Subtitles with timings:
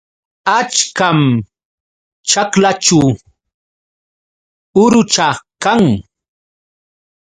[0.57, 1.19] Achkam
[2.29, 3.01] ćhaklaćhu
[4.83, 5.29] ukucha
[5.63, 5.83] kan.